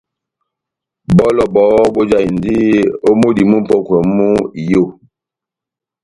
[1.15, 2.55] Bɔlɔ bɔhɔ́ bojahindi
[3.07, 4.25] ó múdi múpɔkwɛ mú
[4.61, 4.83] iyó.